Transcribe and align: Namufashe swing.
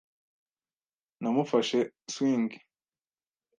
Namufashe 1.21 1.91
swing. 2.09 2.59